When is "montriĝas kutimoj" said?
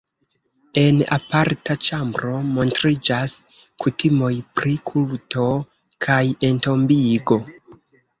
2.55-4.31